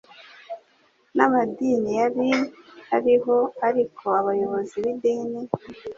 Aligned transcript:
n'amadini 1.15 1.89
yari 1.99 2.29
ariho, 2.95 3.35
ariko 3.67 4.03
abayobozi 4.21 4.75
b'idini, 4.83 5.41